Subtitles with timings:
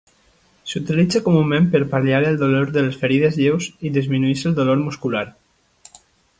[0.69, 5.25] S'utilitza comunament per pal·liar el dolor de les ferides lleus i disminueix el dolor muscular.